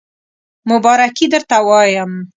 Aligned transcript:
مبارکی 0.69 1.25
درته 1.33 1.57
وایم 1.67 2.11